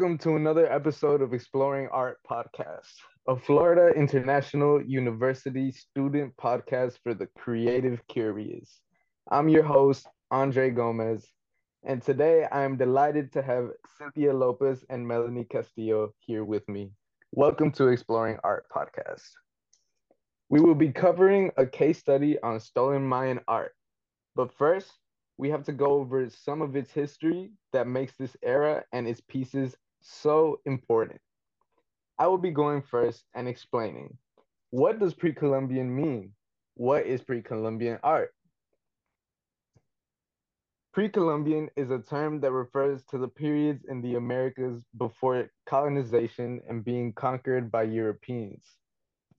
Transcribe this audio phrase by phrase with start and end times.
[0.00, 2.94] Welcome to another episode of Exploring Art Podcast,
[3.28, 8.80] a Florida International University student podcast for the creative curious.
[9.30, 11.28] I'm your host, Andre Gomez,
[11.84, 13.68] and today I am delighted to have
[13.98, 16.92] Cynthia Lopez and Melanie Castillo here with me.
[17.32, 19.28] Welcome to Exploring Art Podcast.
[20.48, 23.74] We will be covering a case study on stolen Mayan art.
[24.34, 24.90] But first,
[25.36, 29.20] we have to go over some of its history that makes this era and its
[29.20, 31.20] pieces so important.
[32.18, 34.16] I will be going first and explaining
[34.70, 36.32] what does pre-Columbian mean?
[36.74, 38.32] What is pre-Columbian art?
[40.92, 46.84] Pre-Columbian is a term that refers to the periods in the Americas before colonization and
[46.84, 48.64] being conquered by Europeans,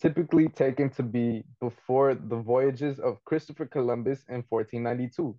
[0.02, 5.38] typically taken to be before the voyages of Christopher Columbus in 1492.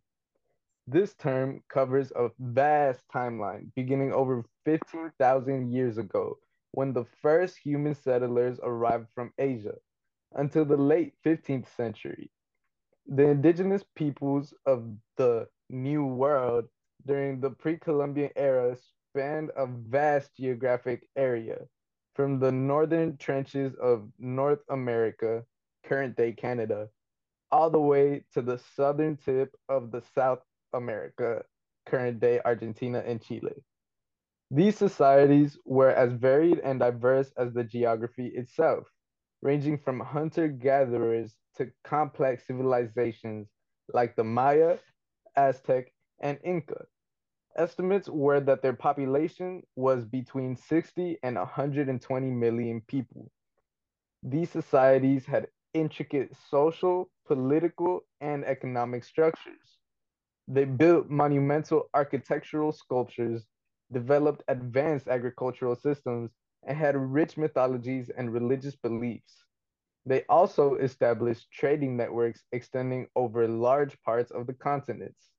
[0.89, 6.39] This term covers a vast timeline beginning over 15,000 years ago
[6.73, 9.77] when the first human settlers arrived from Asia
[10.33, 12.31] until the late 15th century.
[13.07, 14.85] The indigenous peoples of
[15.17, 16.69] the New World
[17.07, 21.69] during the pre Columbian era spanned a vast geographic area
[22.15, 25.45] from the northern trenches of North America,
[25.85, 26.89] current day Canada,
[27.51, 30.41] all the way to the southern tip of the South
[30.73, 31.43] America,
[31.87, 33.63] current day Argentina and Chile.
[34.51, 38.87] These societies were as varied and diverse as the geography itself,
[39.41, 43.49] ranging from hunter gatherers to complex civilizations
[43.93, 44.79] like the Maya,
[45.37, 46.85] Aztec, and Inca.
[47.57, 53.31] Estimates were that their population was between 60 and 120 million people.
[54.23, 59.79] These societies had intricate social, political, and economic structures.
[60.49, 63.47] They built monumental architectural sculptures,
[63.93, 66.33] developed advanced agricultural systems,
[66.65, 69.45] and had rich mythologies and religious beliefs.
[70.05, 75.31] They also established trading networks extending over large parts of the continents.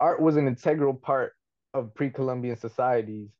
[0.00, 1.32] Art was an integral part
[1.74, 3.30] of pre Columbian societies,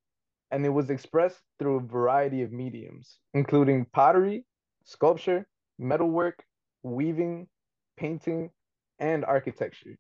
[0.51, 4.47] and it was expressed through a variety of mediums, including pottery,
[4.85, 5.47] sculpture,
[5.79, 6.43] metalwork,
[6.83, 7.49] weaving,
[7.97, 8.51] painting,
[8.99, 9.99] and architecture.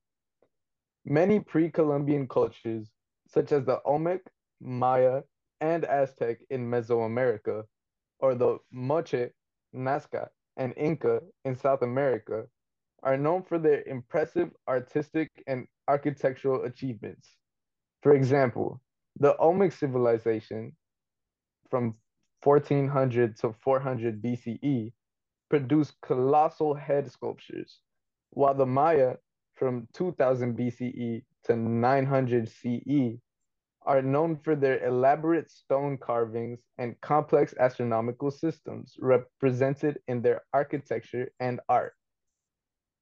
[1.04, 2.90] Many pre-Columbian cultures,
[3.26, 4.22] such as the Olmec,
[4.60, 5.22] Maya,
[5.60, 7.64] and Aztec in Mesoamerica,
[8.20, 9.30] or the Moche,
[9.74, 12.46] Nazca, and Inca in South America,
[13.02, 17.36] are known for their impressive artistic and architectural achievements.
[18.02, 18.80] For example,
[19.18, 20.76] the Olmec civilization
[21.70, 21.94] from
[22.42, 24.92] 1400 to 400 BCE
[25.48, 27.80] produced colossal head sculptures,
[28.30, 29.16] while the Maya
[29.58, 33.18] from 2000 BCE to 900 CE
[33.82, 41.30] are known for their elaborate stone carvings and complex astronomical systems represented in their architecture
[41.40, 41.94] and art.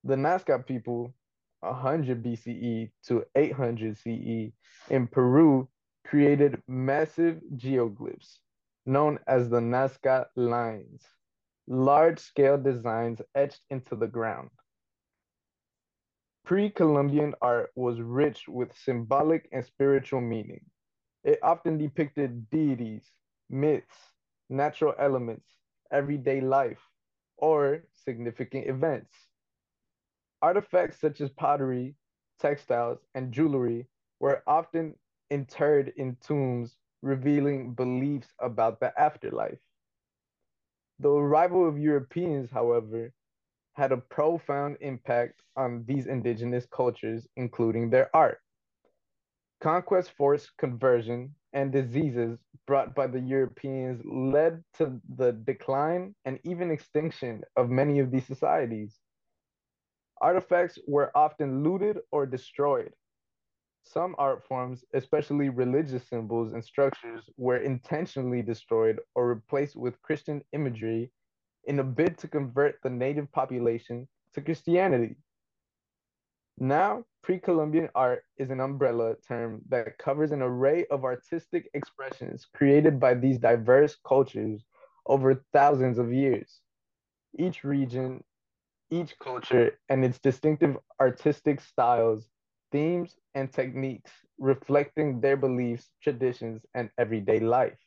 [0.05, 1.15] The Nazca people,
[1.61, 4.53] 100 BCE to 800 CE
[4.91, 5.69] in Peru,
[6.05, 8.39] created massive geoglyphs
[8.87, 11.03] known as the Nazca lines,
[11.67, 14.51] large scale designs etched into the ground.
[16.47, 20.65] Pre-Columbian art was rich with symbolic and spiritual meaning.
[21.25, 23.11] It often depicted deities,
[23.51, 23.97] myths,
[24.49, 25.49] natural elements,
[25.91, 26.79] everyday life,
[27.37, 29.13] or significant events.
[30.41, 31.97] Artifacts such as pottery,
[32.39, 33.89] textiles, and jewelry
[34.21, 34.95] were often
[35.31, 39.59] interred in tombs, revealing beliefs about the afterlife.
[41.01, 43.13] The arrival of Europeans, however,
[43.77, 48.41] had a profound impact on these indigenous cultures, including their art.
[49.61, 56.71] Conquest force conversion and diseases brought by the Europeans led to the decline and even
[56.71, 58.99] extinction of many of these societies.
[60.23, 62.93] Artifacts were often looted or destroyed.
[63.85, 70.43] Some art forms, especially religious symbols and structures, were intentionally destroyed or replaced with Christian
[70.53, 71.13] imagery
[71.67, 75.17] in a bid to convert the native population to Christianity.
[76.59, 82.47] Now, pre Columbian art is an umbrella term that covers an array of artistic expressions
[82.55, 84.65] created by these diverse cultures
[85.07, 86.61] over thousands of years.
[87.39, 88.25] Each region,
[88.91, 92.29] each culture, and its distinctive artistic styles,
[92.73, 97.79] themes, and techniques reflecting their beliefs, traditions, and everyday life.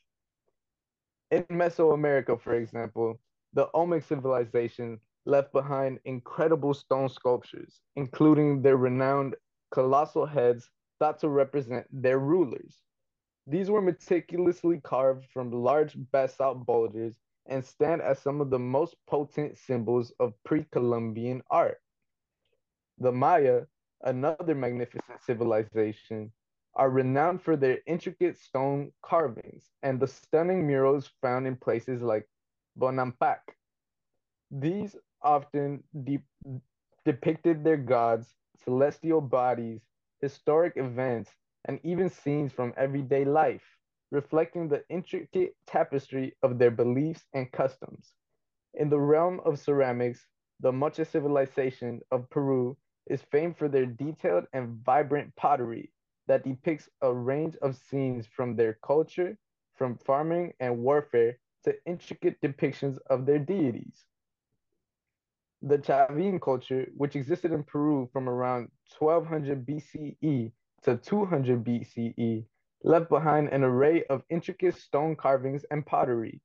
[1.31, 3.19] In Mesoamerica, for example,
[3.54, 9.36] the Olmec civilization left behind incredible stone sculptures, including their renowned
[9.72, 10.69] colossal heads
[11.00, 12.81] thought to represent their rulers.
[13.48, 17.16] These were meticulously carved from large basalt boulders
[17.48, 21.80] and stand as some of the most potent symbols of pre-Columbian art.
[23.00, 23.66] The Maya,
[24.01, 26.31] another magnificent civilization,
[26.75, 32.28] are renowned for their intricate stone carvings and the stunning murals found in places like
[32.79, 33.39] Bonampak.
[34.51, 36.23] These often de
[37.05, 39.81] depicted their gods, celestial bodies,
[40.21, 41.35] historic events,
[41.65, 43.77] and even scenes from everyday life,
[44.11, 48.13] reflecting the intricate tapestry of their beliefs and customs.
[48.75, 50.25] In the realm of ceramics,
[50.59, 52.77] the Moche civilization of Peru
[53.07, 55.91] is famed for their detailed and vibrant pottery
[56.27, 59.37] that depicts a range of scenes from their culture,
[59.75, 64.06] from farming and warfare to intricate depictions of their deities.
[65.61, 70.51] The Chavin culture, which existed in Peru from around 1200 BCE
[70.83, 72.45] to 200 BCE,
[72.83, 76.41] left behind an array of intricate stone carvings and pottery,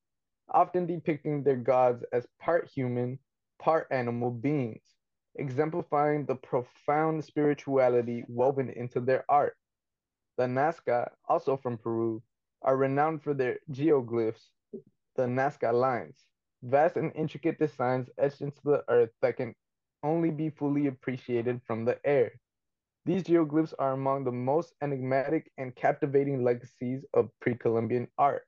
[0.50, 3.18] often depicting their gods as part human,
[3.60, 4.82] part animal beings,
[5.36, 9.56] exemplifying the profound spirituality woven into their art.
[10.36, 12.20] The Nazca, also from Peru,
[12.62, 14.48] are renowned for their geoglyphs,
[15.16, 16.24] the Nazca lines,
[16.62, 19.54] vast and intricate designs etched into the earth that can
[20.02, 22.32] only be fully appreciated from the air.
[23.06, 28.42] These geoglyphs are among the most enigmatic and captivating legacies of pre-Columbian art.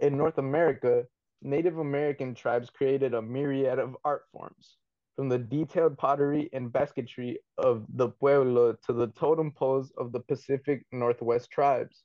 [0.00, 1.04] In North America,
[1.40, 4.76] Native American tribes created a myriad of art forms,
[5.14, 10.20] from the detailed pottery and basketry of the Pueblo to the totem poles of the
[10.20, 12.02] Pacific Northwest tribes,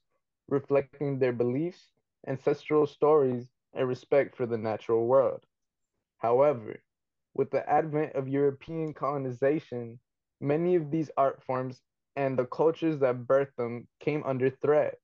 [0.49, 1.93] reflecting their beliefs,
[2.27, 5.45] ancestral stories, and respect for the natural world.
[6.17, 6.83] However,
[7.33, 9.99] with the advent of European colonization,
[10.41, 11.81] many of these art forms
[12.15, 14.99] and the cultures that birthed them came under threat.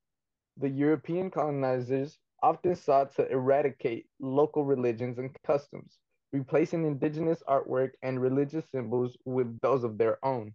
[0.58, 6.00] The European colonizers often sought to eradicate local religions and customs,
[6.34, 10.54] replacing indigenous artwork and religious symbols with those of their own.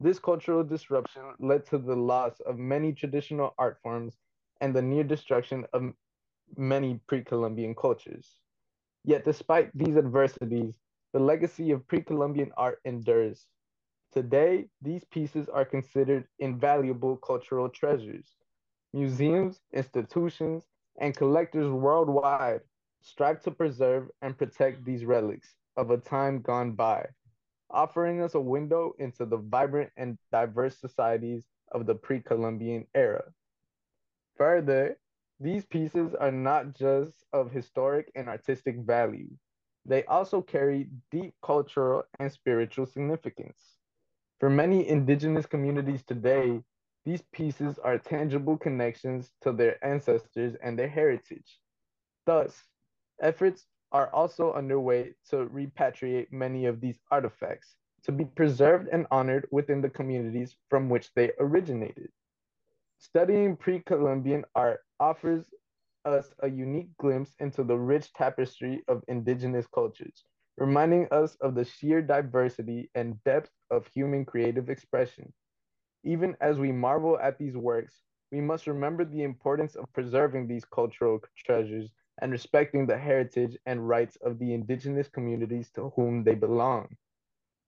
[0.00, 4.18] This cultural disruption led to the loss of many traditional art forms
[4.62, 5.92] and the near destruction of
[6.56, 8.38] many pre-Columbian cultures.
[9.04, 10.72] Yet despite these adversities,
[11.12, 13.46] the legacy of pre-Columbian art endures.
[14.12, 18.36] Today, these pieces are considered invaluable cultural treasures.
[18.94, 20.62] Museums, institutions,
[21.00, 22.60] and collectors worldwide
[23.00, 27.04] strive to preserve and protect these relics of a time gone by,
[27.70, 33.24] offering us a window into the vibrant and diverse societies of the pre-Columbian era.
[34.36, 34.98] Further,
[35.40, 39.30] these pieces are not just of historic and artistic value,
[39.84, 43.76] they also carry deep cultural and spiritual significance.
[44.40, 46.62] For many indigenous communities today,
[47.04, 51.60] these pieces are tangible connections to their ancestors and their heritage.
[52.26, 52.62] Thus,
[53.20, 59.46] efforts are also underway to repatriate many of these artifacts to be preserved and honored
[59.50, 62.10] within the communities from which they originated.
[63.02, 65.52] Studying pre-Columbian art offers
[66.04, 70.24] us a unique glimpse into the rich tapestry of indigenous cultures,
[70.56, 75.32] reminding us of the sheer diversity and depth of human creative expression.
[76.04, 80.64] Even as we marvel at these works, we must remember the importance of preserving these
[80.64, 81.90] cultural treasures
[82.20, 86.96] and respecting the heritage and rights of the indigenous communities to whom they belong.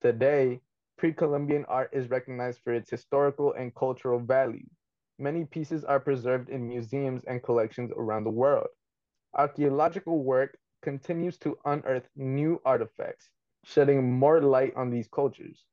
[0.01, 0.61] Today,
[0.97, 4.69] pre-Columbian art is recognized for its historical and cultural value,
[5.19, 8.69] Many pieces are preserved in museums and collections around the world.
[9.35, 13.31] Archaeological work continues to unearth new artifacts,
[13.65, 15.67] shedding more light on these cultures.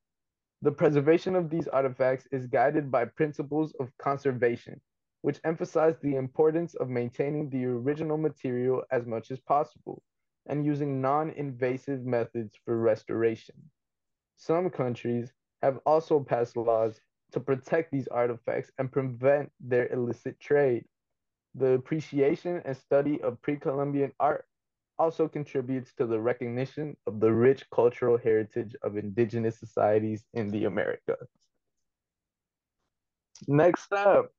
[0.62, 4.80] The preservation of these artifacts is guided by principles of conservation,
[5.22, 10.02] which emphasize the importance of maintaining the original material as much as possible
[10.46, 13.56] and using non-invasive methods for restoration.
[14.36, 15.32] Some countries
[15.62, 17.00] have also passed laws
[17.32, 20.84] to protect these artifacts and prevent their illicit trade.
[21.54, 24.46] The appreciation and study of pre-Columbian art
[24.98, 30.64] also contributes to the recognition of the rich cultural heritage of indigenous societies in the
[30.64, 31.28] Americas.
[33.48, 34.30] Next up,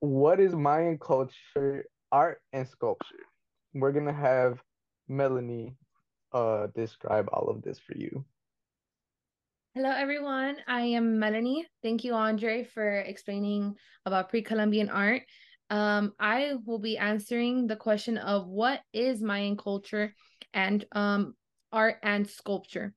[0.00, 3.24] what is Mayan culture, art, and sculpture?
[3.72, 4.60] We're gonna have
[5.08, 5.76] Melanie
[6.32, 8.24] uh, describe all of this for you.
[9.74, 10.56] Hello, everyone.
[10.68, 11.66] I am Melanie.
[11.82, 13.74] Thank you, Andre, for explaining
[14.04, 15.22] about pre Columbian art.
[15.70, 20.14] Um, I will be answering the question of what is Mayan culture
[20.52, 21.32] and um,
[21.72, 22.92] art and sculpture.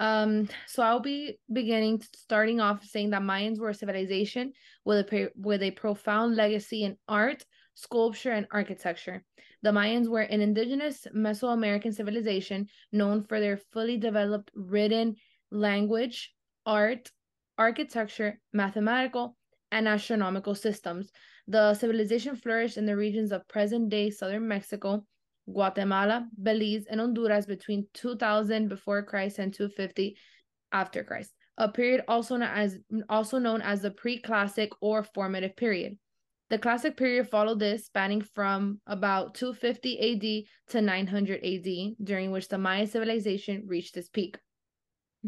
[0.00, 5.28] Um, so I'll be beginning starting off saying that Mayans were a civilization with a
[5.36, 7.44] with a profound legacy in art,
[7.74, 9.22] sculpture, and architecture.
[9.62, 15.14] The Mayans were an indigenous Mesoamerican civilization known for their fully developed written
[15.50, 16.34] language,
[16.66, 17.10] art,
[17.56, 19.36] architecture, mathematical,
[19.70, 21.10] and astronomical systems.
[21.46, 25.04] The civilization flourished in the regions of present day southern Mexico,
[25.50, 30.16] Guatemala, Belize, and Honduras between 2000 before Christ and 250
[30.72, 32.78] after Christ, a period also known as
[33.08, 35.96] also known as the pre-classic or formative period.
[36.50, 42.48] The classic period followed this, spanning from about 250 AD to 900 AD, during which
[42.48, 44.38] the Maya civilization reached its peak.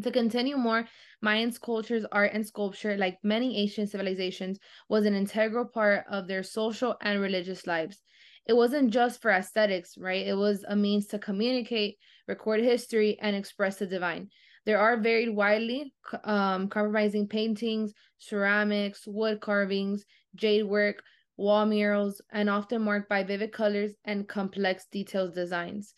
[0.01, 0.87] To continue more,
[1.23, 4.57] Mayans culture's art and sculpture, like many ancient civilizations,
[4.87, 8.01] was an integral part of their social and religious lives.
[8.47, 10.25] It wasn't just for aesthetics, right?
[10.25, 14.29] It was a means to communicate, record history, and express the divine.
[14.65, 15.93] There are varied widely
[16.23, 20.05] um, compromising paintings, ceramics, wood carvings,
[20.35, 21.03] jade work,
[21.37, 25.93] wall murals, and often marked by vivid colors and complex detailed designs.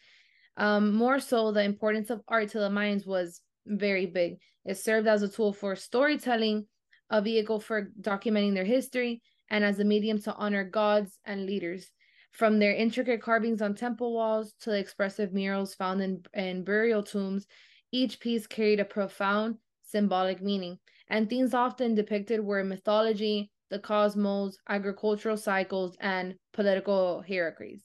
[0.57, 4.39] Um, more so, the importance of art to the Mayans was very big.
[4.65, 6.67] It served as a tool for storytelling,
[7.09, 11.91] a vehicle for documenting their history, and as a medium to honor gods and leaders.
[12.31, 17.03] From their intricate carvings on temple walls to the expressive murals found in, in burial
[17.03, 17.45] tombs,
[17.91, 20.79] each piece carried a profound symbolic meaning.
[21.09, 27.83] And themes often depicted were mythology, the cosmos, agricultural cycles, and political hierarchies.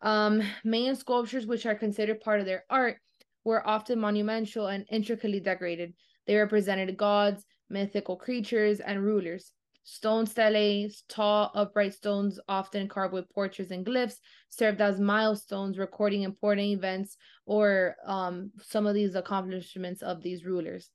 [0.00, 2.98] Um, Mayan sculptures, which are considered part of their art,
[3.44, 5.94] were often monumental and intricately decorated.
[6.26, 9.52] They represented gods, mythical creatures, and rulers.
[9.86, 14.16] Stone steles, tall, upright stones, often carved with portraits and glyphs,
[14.48, 20.90] served as milestones recording important events or um, some of these accomplishments of these rulers.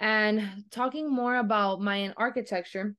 [0.00, 2.96] And talking more about Mayan architecture,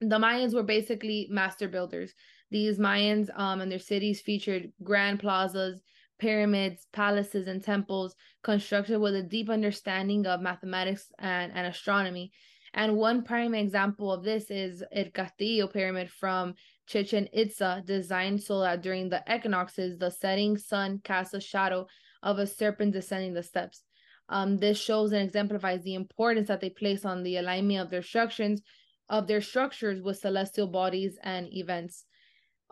[0.00, 2.12] the Mayans were basically master builders.
[2.50, 5.80] These Mayans um, and their cities featured grand plazas,
[6.18, 12.32] pyramids, palaces, and temples constructed with a deep understanding of mathematics and, and astronomy.
[12.72, 16.54] And one prime example of this is El Castillo pyramid from
[16.86, 21.86] Chichen Itza, designed so that during the equinoxes, the setting sun casts a shadow
[22.22, 23.84] of a serpent descending the steps.
[24.28, 28.02] Um, this shows and exemplifies the importance that they place on the alignment of their
[28.02, 28.60] structures,
[29.08, 32.06] of their structures with celestial bodies and events.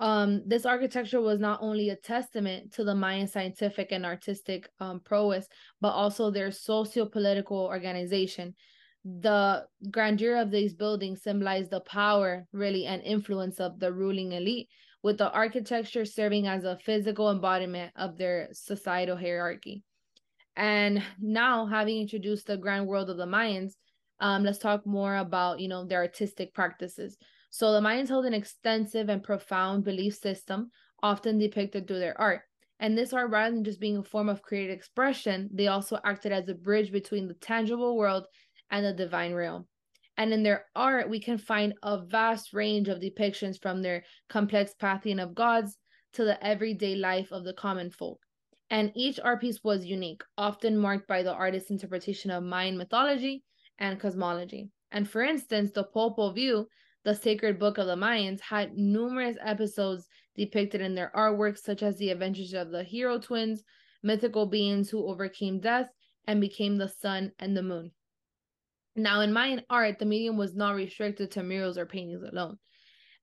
[0.03, 4.99] Um, this architecture was not only a testament to the Mayan scientific and artistic um,
[4.99, 5.47] prowess,
[5.81, 8.57] but also their socio-political organization.
[9.05, 14.69] The grandeur of these buildings symbolized the power, really, and influence of the ruling elite,
[15.05, 19.85] with the architecture serving as a physical embodiment of their societal hierarchy.
[20.57, 23.75] And now, having introduced the grand world of the Mayans,
[24.19, 27.17] um, let's talk more about you know their artistic practices.
[27.55, 30.71] So the Mayans held an extensive and profound belief system,
[31.03, 32.41] often depicted through their art.
[32.81, 36.33] And this art, rather than just being a form of creative expression, they also acted
[36.33, 38.25] as a bridge between the tangible world
[38.71, 39.67] and the divine realm.
[40.17, 44.73] And in their art, we can find a vast range of depictions from their complex
[44.73, 45.77] pantheon of gods
[46.15, 48.19] to the everyday life of the common folk.
[48.71, 53.45] And each art piece was unique, often marked by the artist's interpretation of Mayan mythology
[53.79, 54.71] and cosmology.
[54.91, 56.65] And for instance, the Popol Vuh
[57.05, 61.97] the sacred book of the Mayans had numerous episodes depicted in their artwork, such as
[61.97, 63.65] the adventures of the hero twins,
[64.03, 65.89] mythical beings who overcame death
[66.27, 67.91] and became the sun and the moon.
[68.95, 72.59] Now, in Mayan art, the medium was not restricted to murals or paintings alone.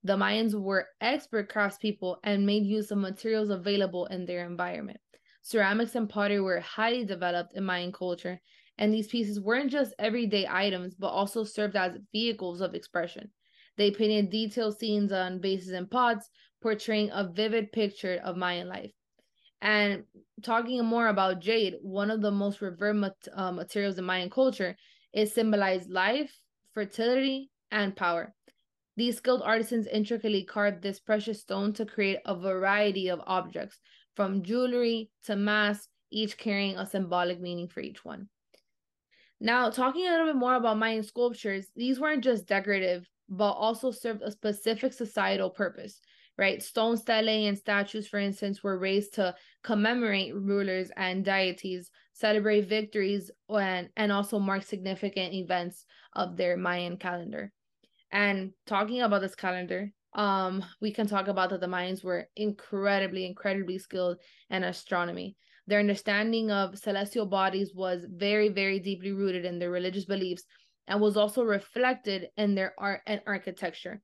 [0.04, 5.00] The Mayans were expert craftspeople and made use of materials available in their environment.
[5.42, 8.42] Ceramics and pottery were highly developed in Mayan culture,
[8.78, 13.30] and these pieces weren't just everyday items, but also served as vehicles of expression.
[13.80, 16.30] They painted detailed scenes on bases and pots,
[16.62, 18.92] portraying a vivid picture of Mayan life.
[19.62, 20.04] And
[20.44, 24.76] talking more about jade, one of the most revered mat- uh, materials in Mayan culture,
[25.14, 26.30] it symbolized life,
[26.74, 28.36] fertility, and power.
[28.98, 33.80] These skilled artisans intricately carved this precious stone to create a variety of objects,
[34.14, 38.28] from jewelry to masks, each carrying a symbolic meaning for each one.
[39.40, 43.92] Now, talking a little bit more about Mayan sculptures, these weren't just decorative but also
[43.92, 46.02] served a specific societal purpose,
[46.38, 46.62] right?
[46.64, 53.30] Stone stelae and statues, for instance, were raised to commemorate rulers and deities, celebrate victories,
[53.50, 57.52] and, and also mark significant events of their Mayan calendar.
[58.12, 63.26] And talking about this calendar, um, we can talk about that the Mayans were incredibly,
[63.26, 64.18] incredibly skilled
[64.50, 65.36] in astronomy.
[65.68, 70.44] Their understanding of celestial bodies was very, very deeply rooted in their religious beliefs
[70.90, 74.02] and was also reflected in their art and architecture.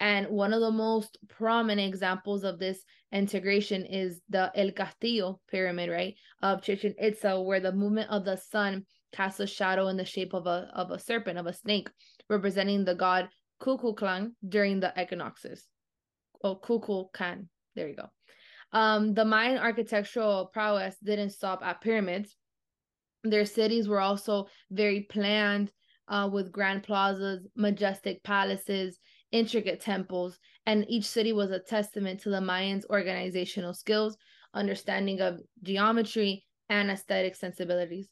[0.00, 5.88] And one of the most prominent examples of this integration is the El Castillo pyramid,
[5.88, 10.04] right, of Chichen Itza, where the movement of the sun casts a shadow in the
[10.04, 11.88] shape of a of a serpent, of a snake,
[12.28, 13.28] representing the god
[13.62, 15.68] Kukulkan during the equinoxes.
[16.42, 17.46] Oh, Kukulkan.
[17.76, 18.08] There you go.
[18.72, 22.36] Um, the Mayan architectural prowess didn't stop at pyramids.
[23.22, 25.70] Their cities were also very planned,
[26.08, 28.98] uh, with grand plazas, majestic palaces,
[29.32, 34.16] intricate temples, and each city was a testament to the Mayans' organizational skills,
[34.54, 38.08] understanding of geometry, and aesthetic sensibilities.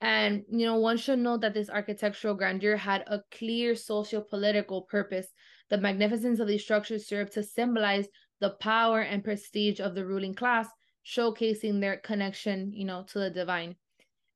[0.00, 4.82] And, you know, one should note that this architectural grandeur had a clear social political
[4.82, 5.26] purpose.
[5.70, 8.06] The magnificence of these structures served to symbolize
[8.40, 10.68] the power and prestige of the ruling class,
[11.04, 13.74] showcasing their connection, you know, to the divine.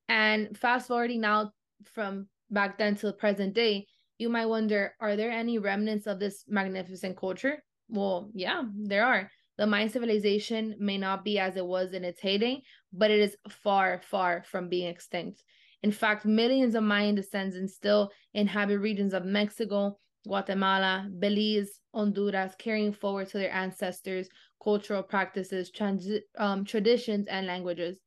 [0.08, 1.52] And fast forwarding now
[1.84, 3.86] from back then to the present day,
[4.18, 7.62] you might wonder, are there any remnants of this magnificent culture?
[7.88, 9.30] Well, yeah, there are.
[9.58, 13.36] The Mayan civilization may not be as it was in its heyday, but it is
[13.48, 15.42] far, far from being extinct.
[15.82, 22.92] In fact, millions of Mayan descendants still inhabit regions of Mexico, Guatemala, Belize, Honduras, carrying
[22.92, 24.28] forward to their ancestors'
[24.62, 27.98] cultural practices, trans- um, traditions, and languages.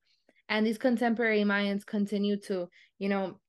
[0.48, 3.40] And these contemporary Mayans continue to, you know,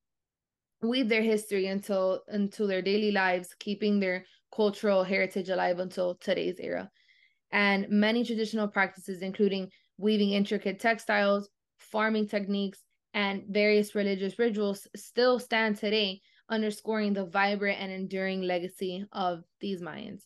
[0.83, 6.59] weave their history until into their daily lives, keeping their cultural heritage alive until today's
[6.61, 6.91] era.
[7.53, 12.83] And many traditional practices, including weaving intricate textiles, farming techniques,
[13.15, 19.81] and various religious rituals, still stand today, underscoring the vibrant and enduring legacy of these
[19.81, 20.23] Mayans.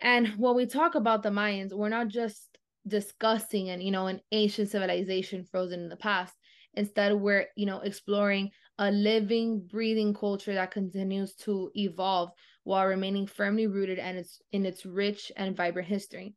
[0.00, 4.20] And when we talk about the Mayans, we're not just discussing and you know an
[4.32, 6.34] ancient civilization frozen in the past.
[6.74, 12.30] Instead, we're you know exploring a living, breathing culture that continues to evolve
[12.64, 16.34] while remaining firmly rooted in its in its rich and vibrant history.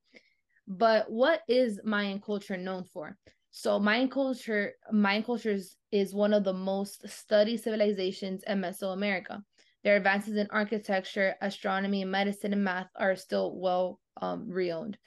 [0.68, 3.18] But what is Mayan culture known for?
[3.52, 9.42] So Mayan culture, Mayan cultures is one of the most studied civilizations in Mesoamerica.
[9.84, 14.98] Their advances in architecture, astronomy, medicine, and math are still well um, renowned.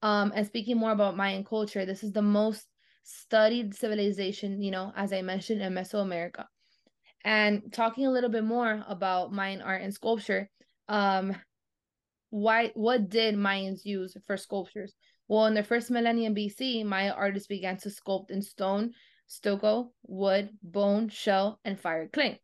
[0.00, 2.66] Um, and speaking more about Mayan culture, this is the most
[3.02, 6.46] studied civilization, you know, as I mentioned, in Mesoamerica.
[7.24, 10.50] And talking a little bit more about Mayan art and sculpture,
[10.88, 11.36] um,
[12.30, 14.94] why what did Mayans use for sculptures?
[15.28, 18.92] Well, in the first millennium BC, Maya artists began to sculpt in stone,
[19.26, 22.40] stucco, wood, bone, shell, and fire clay.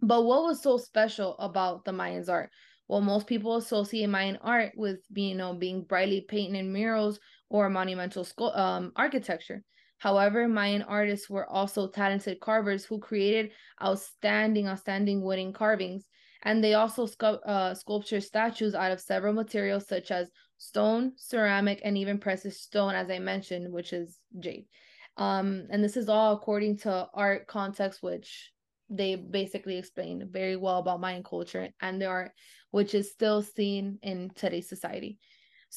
[0.00, 2.50] But what was so special about the Mayans art?
[2.88, 7.18] Well, most people associate Mayan art with being, you know, being brightly painted in murals
[7.48, 9.62] or monumental um, architecture.
[9.98, 16.06] However, Mayan artists were also talented carvers who created outstanding, outstanding wooden carvings.
[16.42, 21.80] And they also sculpt, uh, sculpture statues out of several materials such as stone, ceramic,
[21.84, 24.66] and even precious stone, as I mentioned, which is jade.
[25.16, 28.52] Um, and this is all according to art context, which
[28.88, 32.32] they basically explain very well about Mayan culture and their art,
[32.70, 35.18] which is still seen in today's society.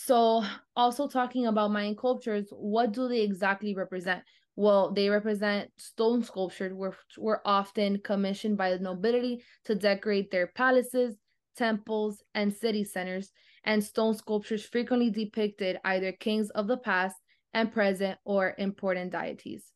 [0.02, 0.46] So,
[0.78, 4.24] also talking about Mayan cultures, what do they exactly represent?
[4.56, 10.48] Well, they represent stone sculptures, which were often commissioned by the nobility to decorate their
[10.48, 11.18] palaces,
[11.58, 13.34] temples, and city centers.
[13.66, 17.18] And stone sculptures frequently depicted either kings of the past
[17.54, 19.74] and present or important deities.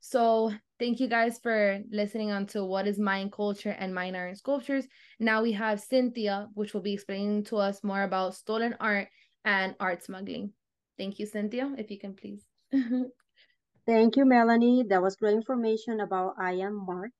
[0.00, 4.28] So, thank you guys for listening on to what is Mayan culture and Mayan art
[4.30, 4.88] and sculptures.
[5.20, 9.06] Now we have Cynthia, which will be explaining to us more about stolen art
[9.44, 10.52] and art smuggling.
[10.98, 12.44] Thank you, Cynthia, if you can please.
[13.86, 14.84] Thank you, Melanie.
[14.84, 17.10] That was great information about I am Mark.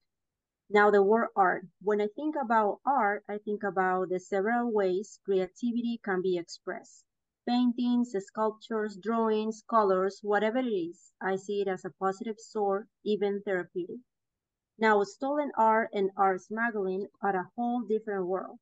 [0.70, 1.66] Now the word art.
[1.82, 7.04] When I think about art, I think about the several ways creativity can be expressed.
[7.46, 13.42] Paintings, sculptures, drawings, colors, whatever it is, I see it as a positive source, even
[13.42, 14.00] therapeutic.
[14.78, 18.58] Now, stolen art and art smuggling are a whole different world.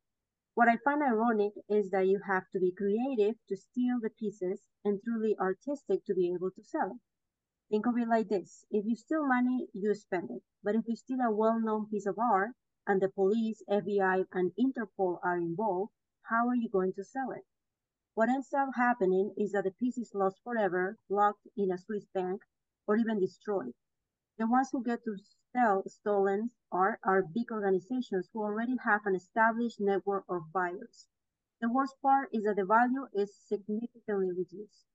[0.60, 4.60] What I find ironic is that you have to be creative to steal the pieces
[4.84, 7.00] and truly artistic to be able to sell.
[7.70, 8.66] Think of it like this.
[8.70, 10.42] If you steal money, you spend it.
[10.62, 12.50] But if you steal a well-known piece of art
[12.86, 15.92] and the police, FBI, and Interpol are involved,
[16.24, 17.46] how are you going to sell it?
[18.12, 22.04] What ends up happening is that the piece is lost forever, locked in a Swiss
[22.12, 22.42] bank,
[22.86, 23.72] or even destroyed.
[24.36, 25.16] The ones who get to
[25.52, 31.08] sell stolen art are big organizations who already have an established network of buyers.
[31.60, 34.86] The worst part is that the value is significantly reduced.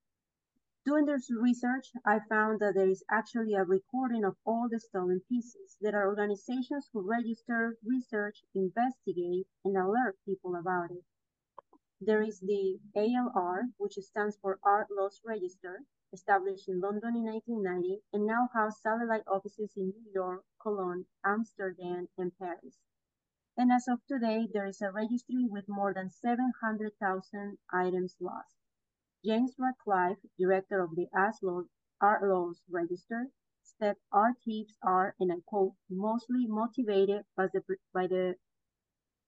[0.86, 5.20] Doing this research, I found that there is actually a recording of all the stolen
[5.28, 5.76] pieces.
[5.82, 11.04] There are organizations who register, research, investigate, and alert people about it.
[12.00, 15.84] There is the ALR, which stands for Art Loss Register,
[16.16, 22.08] established in London in 1990, and now has satellite offices in New York, Cologne, Amsterdam,
[22.18, 22.80] and Paris.
[23.58, 28.56] And as of today, there is a registry with more than 700,000 items lost.
[29.26, 31.68] James Radcliffe, director of the Aslo
[32.00, 33.30] Art Loss Register,
[33.62, 37.62] said art thieves are, and I quote, mostly motivated by the,
[37.94, 38.36] by the,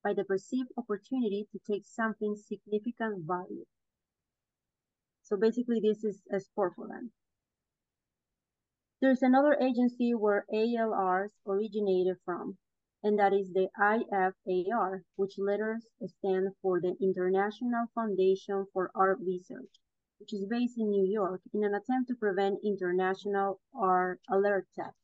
[0.02, 3.66] by the perceived opportunity to take something significant value.
[5.28, 7.12] So basically this is a sport for them.
[9.00, 12.58] There's another agency where ALRs originated from,
[13.02, 19.70] and that is the IFAR, which letters stand for the International Foundation for Art Research
[20.18, 24.96] which is based in New York, in an attempt to prevent international art alert theft.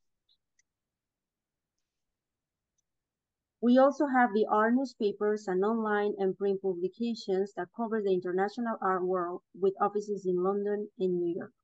[3.64, 8.76] We also have the art newspapers and online and print publications that cover the international
[8.82, 11.54] art world with offices in London and New York.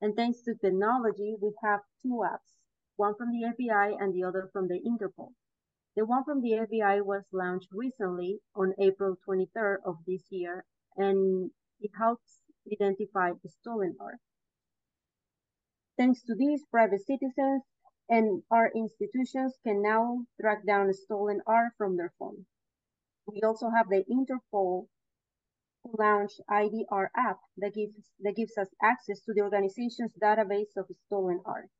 [0.00, 2.54] And thanks to technology, we have two apps,
[2.94, 5.32] one from the FBI and the other from the Interpol.
[5.96, 10.64] The one from the FBI was launched recently on April 23rd of this year,
[10.96, 12.42] and it helps
[12.72, 14.20] identify the stolen art.
[15.96, 17.64] Thanks to these, private citizens
[18.08, 22.46] and our institutions can now track down stolen art from their phone.
[23.26, 24.88] We also have the Interpol
[25.84, 31.40] launched ID-Art app that gives, that gives us access to the organization's database of stolen
[31.44, 31.70] art.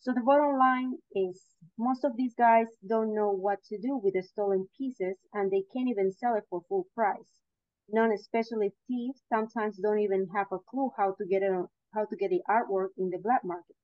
[0.00, 1.42] So the bottom line is
[1.78, 5.64] most of these guys don't know what to do with the stolen pieces and they
[5.72, 7.40] can't even sell it for full price
[7.88, 11.52] non-specialist thieves sometimes don't even have a clue how to get it
[11.94, 13.76] how to get the artwork in the black market.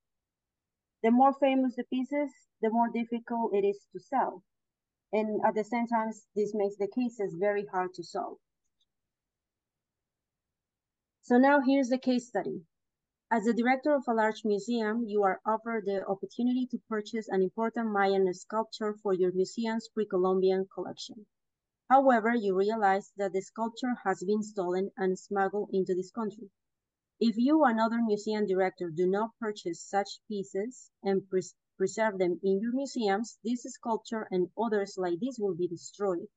[1.03, 4.41] The more famous the pieces, the more difficult it is to sell.
[5.11, 8.37] And at the same time, this makes the cases very hard to solve.
[11.21, 12.65] So now here's the case study.
[13.29, 17.41] As the director of a large museum, you are offered the opportunity to purchase an
[17.41, 21.25] important Mayan sculpture for your museum's pre-Columbian collection.
[21.89, 26.49] However, you realize that the sculpture has been stolen and smuggled into this country.
[27.19, 32.39] If you and other museum director do not purchase such pieces and pres preserve them
[32.43, 36.27] in your museums, this sculpture and others like this will be destroyed.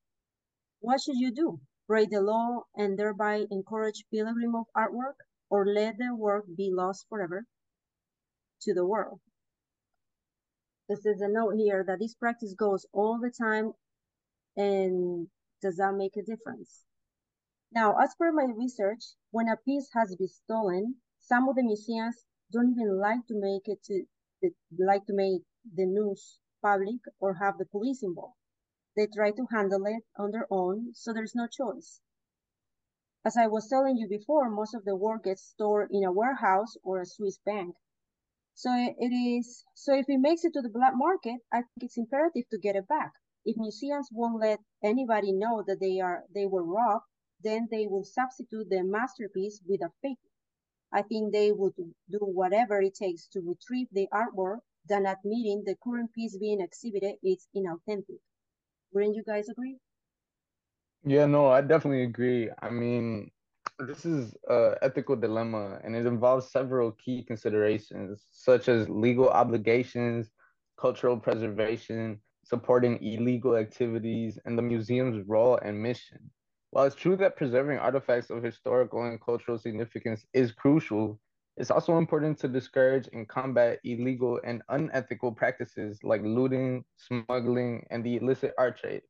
[0.79, 1.59] What should you do?
[1.87, 5.17] Break the law and thereby encourage pilgrim of artwork
[5.49, 7.45] or let the work be lost forever
[8.61, 9.19] to the world?
[10.89, 13.73] This is a note here that this practice goes all the time
[14.55, 15.27] and
[15.61, 16.86] does that make a difference?
[17.71, 22.25] Now, as per my research, when a piece has been stolen, some of the museums
[22.51, 24.05] don't even like to make it to
[24.77, 28.37] like to make the news public or have the police involved.
[28.95, 32.01] They try to handle it on their own, so there's no choice.
[33.25, 36.77] As I was telling you before, most of the work gets stored in a warehouse
[36.83, 37.75] or a Swiss bank.
[38.53, 41.97] So it is, so if it makes it to the black market, I think it's
[41.97, 43.13] imperative to get it back.
[43.45, 47.05] If museums won't let anybody know that they are they were robbed,
[47.43, 50.17] then they will substitute the masterpiece with a fake.
[50.91, 55.75] I think they would do whatever it takes to retrieve the artwork than admitting the
[55.83, 58.19] current piece being exhibited is inauthentic.
[58.93, 59.77] Wouldn't you guys agree?
[61.03, 62.49] Yeah, no, I definitely agree.
[62.61, 63.31] I mean,
[63.79, 70.31] this is a ethical dilemma and it involves several key considerations such as legal obligations,
[70.79, 76.31] cultural preservation, supporting illegal activities, and the museum's role and mission.
[76.71, 81.19] While it's true that preserving artifacts of historical and cultural significance is crucial,
[81.57, 88.03] it's also important to discourage and combat illegal and unethical practices like looting, smuggling, and
[88.03, 89.03] the illicit art trade.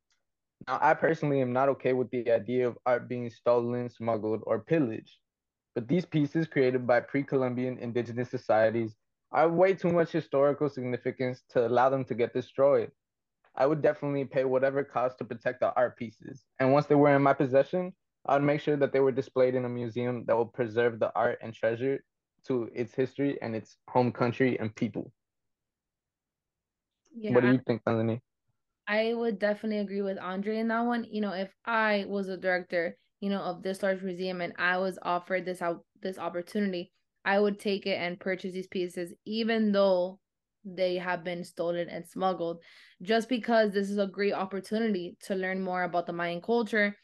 [0.67, 4.59] Now, I personally am not okay with the idea of art being stolen, smuggled, or
[4.59, 5.17] pillaged,
[5.75, 8.95] but these pieces created by pre Columbian indigenous societies
[9.31, 12.91] are way too much historical significance to allow them to get destroyed.
[13.57, 16.45] I would definitely pay whatever cost to protect the art pieces.
[16.59, 17.91] And once they were in my possession,
[18.27, 21.39] I'd make sure that they were displayed in a museum that will preserve the art
[21.41, 22.03] and treasure
[22.47, 25.11] to its history and its home country and people.
[27.15, 28.21] Yeah, what do you think, Melanie?
[28.87, 31.05] I would definitely agree with Andre in that one.
[31.09, 34.77] You know, if I was a director, you know, of this large museum and I
[34.77, 36.91] was offered this out this opportunity,
[37.25, 40.19] I would take it and purchase these pieces, even though
[40.75, 42.61] they have been stolen and smuggled
[43.01, 46.95] just because this is a great opportunity to learn more about the Mayan culture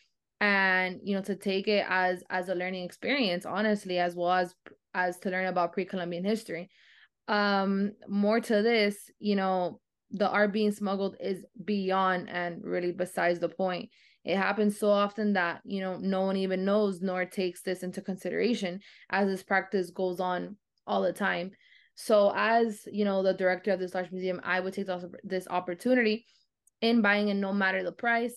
[0.41, 4.53] and you know to take it as as a learning experience honestly as well as
[4.93, 6.69] as to learn about pre-columbian history.
[7.27, 9.79] Um more to this you know
[10.11, 13.89] the art being smuggled is beyond and really besides the point.
[14.23, 18.01] It happens so often that you know no one even knows nor takes this into
[18.01, 21.51] consideration as this practice goes on all the time
[21.95, 24.87] so as you know the director of this large museum i would take
[25.23, 26.25] this opportunity
[26.83, 28.35] in buying it no matter the price.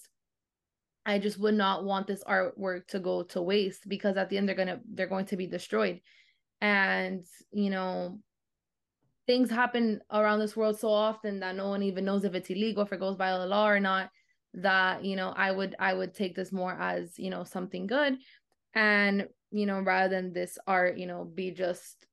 [1.04, 4.48] I just would not want this artwork to go to waste because at the end
[4.48, 6.00] they're gonna they're going to be destroyed.
[6.60, 8.20] And you know
[9.26, 12.84] things happen around this world so often that no one even knows if it's illegal
[12.84, 14.08] if it goes by the law or not
[14.54, 18.16] that you know i would i would take this more as you know something good.
[18.74, 22.05] And you know rather than this art you know be just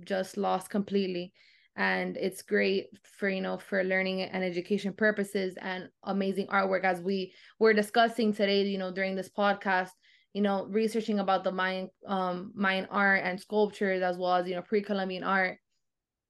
[0.00, 1.32] just lost completely.
[1.76, 7.00] And it's great for you know for learning and education purposes and amazing artwork as
[7.00, 9.90] we were discussing today you know during this podcast
[10.34, 14.54] you know researching about the mayan um mayan art and sculptures as well as you
[14.54, 15.58] know pre-columbian art.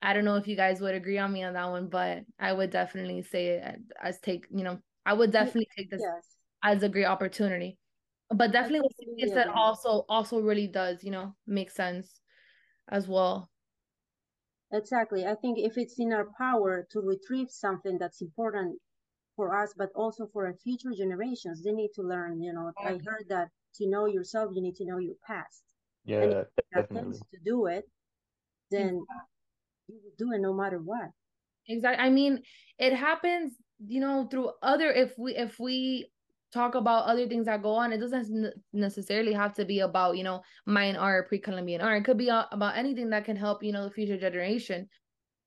[0.00, 2.52] I don't know if you guys would agree on me on that one but i
[2.52, 6.24] would definitely say it as take you know i would definitely take this yes.
[6.62, 7.78] as a great opportunity.
[8.30, 12.20] But definitely what you said also also really does you know make sense
[12.88, 13.50] as well
[14.72, 15.26] Exactly.
[15.26, 18.78] I think if it's in our power to retrieve something that's important
[19.36, 22.40] for us, but also for our future generations, they need to learn.
[22.40, 23.06] You know, I mm-hmm.
[23.06, 25.62] heard that to know yourself, you need to know your past.
[26.04, 27.18] Yeah, and if definitely.
[27.18, 27.84] To do it,
[28.70, 29.04] then
[29.88, 31.10] you will do it no matter what.
[31.68, 32.04] Exactly.
[32.04, 32.42] I mean,
[32.78, 33.52] it happens,
[33.86, 34.90] you know, through other.
[34.90, 36.10] If we if we
[36.52, 37.92] talk about other things that go on.
[37.92, 42.02] It doesn't necessarily have to be about, you know, Mayan art, pre-Columbian art.
[42.02, 44.88] It could be about anything that can help, you know, the future generation.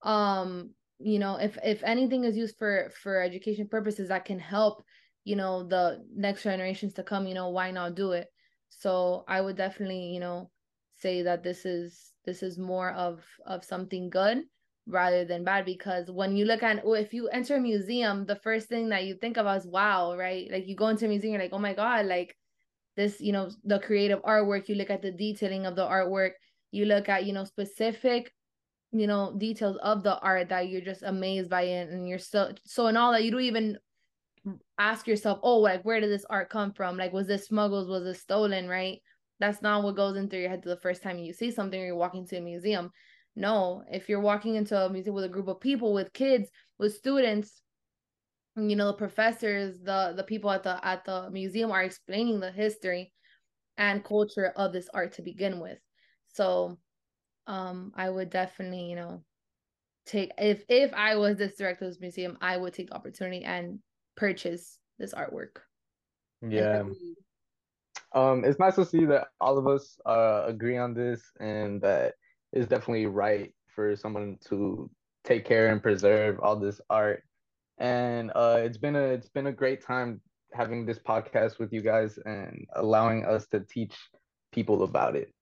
[0.02, 4.84] Um, you know, if if anything is used for for education purposes that can help,
[5.24, 8.28] you know, the next generations to come, you know, why not do it?
[8.70, 10.50] So I would definitely, you know,
[10.98, 14.44] say that this is this is more of of something good
[14.88, 18.68] rather than bad because when you look at if you enter a museum the first
[18.68, 20.48] thing that you think about is wow right?
[20.52, 22.36] Like you go into a museum you're like oh my god like
[22.96, 26.32] this you know the creative artwork you look at the detailing of the artwork
[26.72, 28.32] you look at you know specific
[28.92, 32.54] you know details of the art that you're just amazed by it and you're so
[32.64, 33.78] so in all that you don't even
[34.78, 36.98] ask yourself oh like where did this art come from?
[36.98, 38.68] Like was this smuggled was it stolen?
[38.68, 39.02] Right?
[39.40, 41.96] That's not what goes into your head the first time you see something or you're
[41.96, 42.92] walking to a museum
[43.36, 46.96] no, if you're walking into a museum with a group of people, with kids, with
[46.96, 47.62] students,
[48.56, 52.52] you know, the professors, the the people at the at the museum are explaining the
[52.52, 53.12] history
[53.78, 55.78] and culture of this art to begin with.
[56.34, 56.78] So
[57.48, 59.24] um I would definitely, you know,
[60.06, 63.44] take if if I was this director of this museum, I would take the opportunity
[63.44, 63.80] and
[64.16, 65.58] purchase this artwork.
[66.42, 66.84] Yeah.
[68.14, 72.14] Um, it's nice to see that all of us uh, agree on this and that
[72.56, 74.90] is definitely right for someone to
[75.24, 77.24] take care and preserve all this art.
[77.78, 80.22] And uh, it's been a it's been a great time
[80.54, 83.94] having this podcast with you guys and allowing us to teach
[84.54, 85.34] people about it.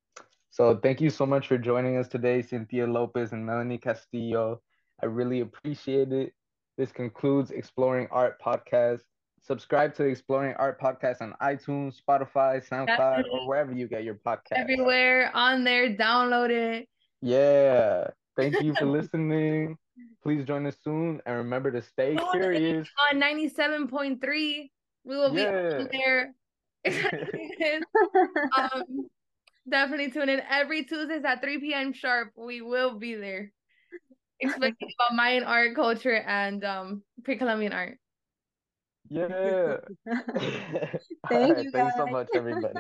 [0.50, 4.62] So thank you so much for joining us today, Cynthia Lopez and Melanie Castillo.
[5.02, 6.34] I really appreciate it.
[6.78, 9.02] This concludes Exploring Art Podcast.
[9.42, 13.32] Subscribe to Exploring Art Podcast on iTunes, Spotify, SoundCloud, Definitely.
[13.32, 14.54] or wherever you get your podcast.
[14.54, 16.88] Everywhere on there, download it.
[17.24, 18.08] Yeah.
[18.36, 19.78] Thank you for listening.
[20.22, 22.88] Please join us soon and remember to stay oh, curious.
[23.12, 24.70] On 97.3, we
[25.06, 25.78] will yeah.
[25.78, 26.34] be there.
[28.58, 29.08] um,
[29.70, 31.94] definitely tune in every Tuesdays at 3 p.m.
[31.94, 32.32] sharp.
[32.36, 33.52] We will be there
[34.42, 37.98] explaining about Mayan art, culture, and um, pre-Columbian art.
[39.10, 39.78] Yeah.
[41.30, 41.72] Thank right, you.
[41.72, 41.72] Guys.
[41.72, 42.80] Thanks so much, everybody.